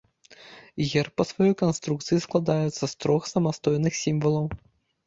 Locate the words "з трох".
2.85-3.31